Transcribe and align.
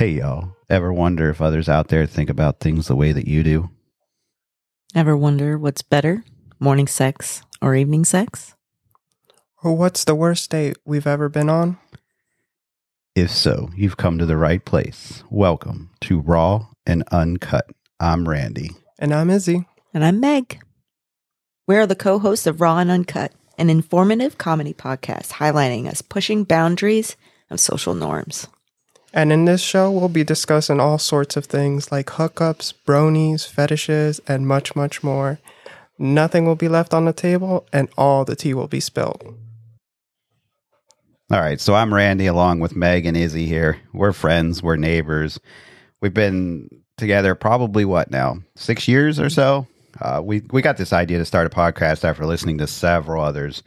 Hey, 0.00 0.12
y'all. 0.12 0.56
Ever 0.70 0.94
wonder 0.94 1.28
if 1.28 1.42
others 1.42 1.68
out 1.68 1.88
there 1.88 2.06
think 2.06 2.30
about 2.30 2.58
things 2.58 2.88
the 2.88 2.96
way 2.96 3.12
that 3.12 3.28
you 3.28 3.42
do? 3.42 3.68
Ever 4.94 5.14
wonder 5.14 5.58
what's 5.58 5.82
better, 5.82 6.24
morning 6.58 6.86
sex 6.86 7.42
or 7.60 7.74
evening 7.74 8.06
sex? 8.06 8.54
Or 9.62 9.76
what's 9.76 10.04
the 10.04 10.14
worst 10.14 10.50
date 10.50 10.78
we've 10.86 11.06
ever 11.06 11.28
been 11.28 11.50
on? 11.50 11.76
If 13.14 13.30
so, 13.30 13.68
you've 13.76 13.98
come 13.98 14.16
to 14.16 14.24
the 14.24 14.38
right 14.38 14.64
place. 14.64 15.22
Welcome 15.28 15.90
to 16.00 16.20
Raw 16.20 16.68
and 16.86 17.04
Uncut. 17.12 17.66
I'm 18.00 18.26
Randy. 18.26 18.70
And 18.98 19.12
I'm 19.12 19.28
Izzy. 19.28 19.66
And 19.92 20.02
I'm 20.02 20.18
Meg. 20.18 20.62
We 21.66 21.76
are 21.76 21.86
the 21.86 21.94
co 21.94 22.18
hosts 22.18 22.46
of 22.46 22.62
Raw 22.62 22.78
and 22.78 22.90
Uncut, 22.90 23.32
an 23.58 23.68
informative 23.68 24.38
comedy 24.38 24.72
podcast 24.72 25.32
highlighting 25.32 25.86
us 25.86 26.00
pushing 26.00 26.44
boundaries 26.44 27.18
of 27.50 27.60
social 27.60 27.92
norms. 27.92 28.48
And 29.12 29.32
in 29.32 29.44
this 29.44 29.60
show, 29.60 29.90
we'll 29.90 30.08
be 30.08 30.22
discussing 30.22 30.78
all 30.78 30.98
sorts 30.98 31.36
of 31.36 31.46
things 31.46 31.90
like 31.90 32.06
hookups, 32.06 32.72
bronies, 32.86 33.46
fetishes, 33.46 34.20
and 34.28 34.46
much, 34.46 34.76
much 34.76 35.02
more. 35.02 35.40
Nothing 35.98 36.46
will 36.46 36.56
be 36.56 36.68
left 36.68 36.94
on 36.94 37.04
the 37.04 37.12
table, 37.12 37.66
and 37.72 37.88
all 37.98 38.24
the 38.24 38.36
tea 38.36 38.54
will 38.54 38.68
be 38.68 38.80
spilled. 38.80 39.34
All 41.32 41.40
right, 41.40 41.60
so 41.60 41.74
I'm 41.74 41.92
Randy 41.92 42.26
along 42.26 42.60
with 42.60 42.74
Meg 42.74 43.04
and 43.04 43.16
Izzy 43.16 43.46
here. 43.46 43.78
We're 43.92 44.12
friends, 44.12 44.62
we're 44.62 44.76
neighbors. 44.76 45.38
We've 46.00 46.14
been 46.14 46.68
together 46.96 47.34
probably 47.34 47.84
what 47.84 48.10
now? 48.10 48.38
Six 48.56 48.88
years 48.88 49.20
or 49.20 49.28
so? 49.28 49.66
Uh, 50.00 50.20
we, 50.24 50.42
we 50.50 50.62
got 50.62 50.76
this 50.76 50.92
idea 50.92 51.18
to 51.18 51.24
start 51.24 51.46
a 51.46 51.50
podcast 51.50 52.04
after 52.04 52.24
listening 52.24 52.58
to 52.58 52.66
several 52.66 53.22
others 53.22 53.62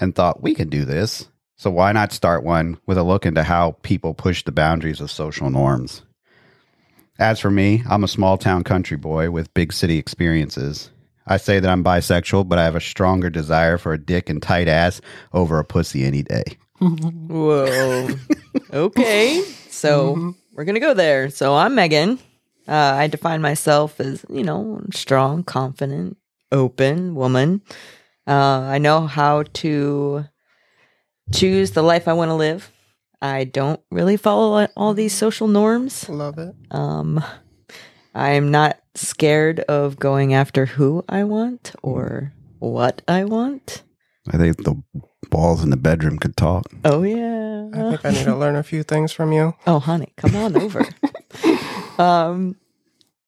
and 0.00 0.14
thought 0.14 0.42
we 0.42 0.54
can 0.54 0.68
do 0.68 0.84
this. 0.84 1.28
So 1.56 1.70
why 1.70 1.92
not 1.92 2.12
start 2.12 2.44
one 2.44 2.78
with 2.86 2.98
a 2.98 3.02
look 3.02 3.24
into 3.24 3.42
how 3.42 3.76
people 3.82 4.12
push 4.12 4.44
the 4.44 4.52
boundaries 4.52 5.00
of 5.00 5.10
social 5.10 5.48
norms? 5.48 6.02
As 7.18 7.40
for 7.40 7.50
me, 7.50 7.82
I'm 7.88 8.04
a 8.04 8.08
small 8.08 8.36
town 8.36 8.62
country 8.62 8.98
boy 8.98 9.30
with 9.30 9.54
big 9.54 9.72
city 9.72 9.96
experiences. 9.96 10.90
I 11.26 11.38
say 11.38 11.58
that 11.58 11.70
I'm 11.70 11.82
bisexual, 11.82 12.46
but 12.46 12.58
I 12.58 12.64
have 12.64 12.76
a 12.76 12.80
stronger 12.80 13.30
desire 13.30 13.78
for 13.78 13.94
a 13.94 13.98
dick 13.98 14.28
and 14.28 14.42
tight 14.42 14.68
ass 14.68 15.00
over 15.32 15.58
a 15.58 15.64
pussy 15.64 16.04
any 16.04 16.22
day. 16.22 16.44
Whoa. 16.78 18.10
okay. 18.72 19.42
So 19.70 20.34
we're 20.52 20.64
going 20.64 20.74
to 20.74 20.80
go 20.80 20.92
there. 20.92 21.30
So 21.30 21.54
I'm 21.54 21.74
Megan. 21.74 22.18
Uh, 22.68 22.72
I 22.72 23.06
define 23.06 23.40
myself 23.40 23.98
as, 23.98 24.26
you 24.28 24.44
know, 24.44 24.82
strong, 24.92 25.42
confident, 25.42 26.18
open 26.52 27.14
woman. 27.14 27.62
Uh, 28.26 28.60
I 28.60 28.76
know 28.78 29.06
how 29.06 29.44
to 29.54 30.26
choose 31.32 31.72
the 31.72 31.82
life 31.82 32.08
I 32.08 32.12
want 32.12 32.30
to 32.30 32.34
live. 32.34 32.70
I 33.20 33.44
don't 33.44 33.80
really 33.90 34.16
follow 34.16 34.66
all 34.76 34.94
these 34.94 35.14
social 35.14 35.48
norms. 35.48 36.08
Love 36.08 36.38
it. 36.38 36.54
Um, 36.70 37.24
I'm 38.14 38.50
not 38.50 38.78
scared 38.94 39.60
of 39.60 39.98
going 39.98 40.34
after 40.34 40.66
who 40.66 41.04
I 41.08 41.24
want 41.24 41.74
or 41.82 42.32
what 42.58 43.02
I 43.08 43.24
want. 43.24 43.82
I 44.32 44.38
think 44.38 44.64
the 44.64 44.82
balls 45.30 45.62
in 45.62 45.70
the 45.70 45.76
bedroom 45.76 46.18
could 46.18 46.36
talk. 46.36 46.66
Oh 46.84 47.02
yeah. 47.02 47.68
I 47.72 47.90
think 47.90 48.04
I 48.04 48.10
need 48.10 48.24
to 48.24 48.36
learn 48.36 48.56
a 48.56 48.62
few 48.62 48.82
things 48.82 49.12
from 49.12 49.32
you. 49.32 49.54
Oh 49.66 49.78
honey, 49.78 50.12
come 50.16 50.34
on 50.36 50.56
over. 50.56 50.84
um, 51.98 52.56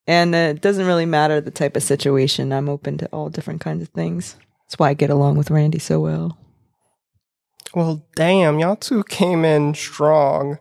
and 0.07 0.35
it 0.35 0.61
doesn't 0.61 0.87
really 0.87 1.07
matter 1.07 1.41
the 1.41 1.51
type 1.51 1.77
of 1.77 1.83
situation. 1.83 2.53
I'm 2.53 2.69
open 2.69 2.99
to 2.99 3.07
all 3.09 3.29
different 3.29 3.61
kinds 3.61 3.83
of 3.83 3.89
things. 3.91 4.37
That's 4.65 4.79
why 4.79 4.91
I 4.91 4.95
get 4.95 5.11
along 5.11 5.37
with 5.37 5.51
Randy 5.51 5.79
so 5.79 6.01
well. 6.01 6.39
Well, 7.75 8.05
damn, 8.17 8.59
y'all 8.59 8.77
two 8.77 9.05
came 9.05 9.45
in 9.45 9.75
strong. 9.75 10.59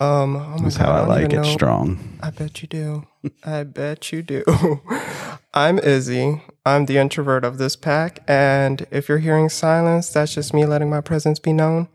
Um, 0.00 0.36
oh 0.36 0.56
That's 0.62 0.76
God, 0.76 0.84
how 0.86 0.92
I 0.92 0.98
don't 0.98 1.08
like 1.08 1.32
it 1.32 1.36
know- 1.36 1.42
strong. 1.44 2.18
I 2.22 2.30
bet 2.30 2.62
you 2.62 2.68
do. 2.68 3.06
I 3.44 3.62
bet 3.62 4.10
you 4.12 4.22
do. 4.22 4.42
I'm 5.54 5.78
Izzy. 5.78 6.42
I'm 6.66 6.86
the 6.86 6.98
introvert 6.98 7.44
of 7.44 7.58
this 7.58 7.76
pack, 7.76 8.20
and 8.26 8.86
if 8.90 9.08
you're 9.08 9.18
hearing 9.18 9.48
silence, 9.48 10.10
that's 10.10 10.34
just 10.34 10.52
me 10.54 10.64
letting 10.66 10.90
my 10.90 11.00
presence 11.00 11.38
be 11.38 11.52
known. 11.52 11.88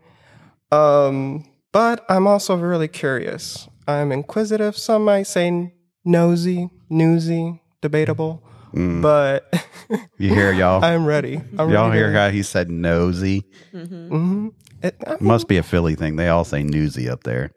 Um, 0.72 1.44
but 1.72 2.04
I'm 2.08 2.26
also 2.26 2.56
really 2.56 2.88
curious. 2.88 3.68
I'm 3.86 4.12
inquisitive. 4.12 4.76
Some 4.76 5.04
might 5.04 5.24
say 5.24 5.74
nosy, 6.04 6.70
newsy, 6.90 7.60
debatable. 7.82 8.42
But 8.72 9.52
You 10.18 10.34
hear 10.34 10.52
y'all? 10.52 10.84
I'm 10.84 11.06
ready. 11.06 11.36
I'm 11.58 11.70
y'all 11.70 11.88
ready 11.88 11.98
hear 11.98 12.12
to- 12.12 12.18
how 12.18 12.30
he 12.30 12.42
said 12.42 12.70
nosy? 12.70 13.44
Mhm. 13.72 14.52
It- 14.82 14.96
I 15.06 15.10
mean, 15.12 15.18
Must 15.20 15.48
be 15.48 15.56
a 15.56 15.62
Philly 15.62 15.94
thing. 15.94 16.16
They 16.16 16.28
all 16.28 16.44
say 16.44 16.62
newsy 16.62 17.08
up 17.08 17.24
there. 17.24 17.50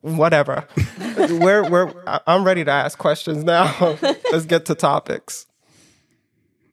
whatever. 0.00 0.64
we're, 1.30 1.68
we're, 1.68 1.92
I- 2.06 2.20
I'm 2.26 2.44
ready 2.44 2.64
to 2.64 2.70
ask 2.70 2.98
questions 2.98 3.44
now. 3.44 3.96
Let's 4.32 4.46
get 4.46 4.66
to 4.66 4.74
topics. 4.74 5.46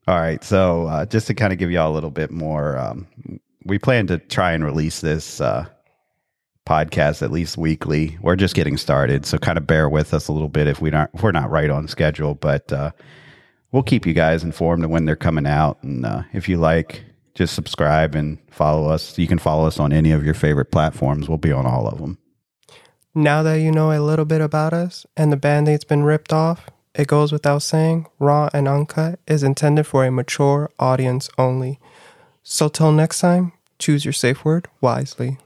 All 0.08 0.18
right. 0.18 0.42
So, 0.42 0.86
uh, 0.86 1.06
just 1.06 1.26
to 1.28 1.34
kind 1.34 1.52
of 1.52 1.58
give 1.58 1.70
y'all 1.70 1.92
a 1.92 1.94
little 1.94 2.10
bit 2.10 2.30
more, 2.30 2.76
um, 2.78 3.06
we 3.64 3.78
plan 3.78 4.06
to 4.08 4.18
try 4.18 4.52
and 4.52 4.64
release 4.64 5.00
this 5.00 5.40
uh, 5.40 5.66
podcast 6.70 7.22
at 7.22 7.32
least 7.32 7.58
weekly. 7.58 8.16
We're 8.22 8.36
just 8.36 8.54
getting 8.54 8.76
started, 8.76 9.26
so 9.26 9.38
kind 9.38 9.58
of 9.58 9.66
bear 9.66 9.88
with 9.88 10.14
us 10.14 10.28
a 10.28 10.32
little 10.32 10.48
bit 10.48 10.68
if 10.68 10.80
we 10.80 10.90
not 10.90 11.10
if 11.14 11.22
we're 11.22 11.32
not 11.32 11.50
right 11.50 11.68
on 11.68 11.88
schedule. 11.88 12.34
But 12.34 12.72
uh, 12.72 12.92
we'll 13.72 13.82
keep 13.82 14.06
you 14.06 14.14
guys 14.14 14.44
informed 14.44 14.84
of 14.84 14.90
when 14.90 15.04
they're 15.04 15.16
coming 15.16 15.46
out, 15.46 15.82
and 15.82 16.06
uh, 16.06 16.22
if 16.32 16.48
you 16.48 16.58
like, 16.58 17.02
just 17.34 17.54
subscribe 17.54 18.14
and 18.14 18.38
follow 18.50 18.88
us. 18.88 19.18
You 19.18 19.26
can 19.26 19.38
follow 19.38 19.66
us 19.66 19.80
on 19.80 19.92
any 19.92 20.12
of 20.12 20.24
your 20.24 20.34
favorite 20.34 20.70
platforms. 20.70 21.28
We'll 21.28 21.38
be 21.38 21.52
on 21.52 21.66
all 21.66 21.88
of 21.88 21.98
them. 21.98 22.18
Now 23.14 23.42
that 23.42 23.56
you 23.56 23.72
know 23.72 23.90
a 23.90 23.98
little 23.98 24.24
bit 24.24 24.40
about 24.40 24.72
us 24.72 25.04
and 25.16 25.32
the 25.32 25.36
band 25.36 25.68
aid's 25.68 25.84
been 25.84 26.04
ripped 26.04 26.32
off, 26.32 26.70
it 26.94 27.08
goes 27.08 27.32
without 27.32 27.62
saying, 27.62 28.06
Raw 28.20 28.48
and 28.52 28.68
Uncut 28.68 29.18
is 29.26 29.42
intended 29.42 29.84
for 29.84 30.04
a 30.04 30.12
mature 30.12 30.70
audience 30.78 31.28
only. 31.36 31.80
So 32.44 32.68
till 32.68 32.92
next 32.92 33.18
time, 33.20 33.52
choose 33.80 34.04
your 34.04 34.12
safe 34.12 34.44
word 34.44 34.68
wisely. 34.80 35.38